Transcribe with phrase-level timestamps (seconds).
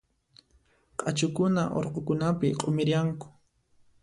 [0.97, 3.27] Q'achukuna urqukunapi q'umirianku.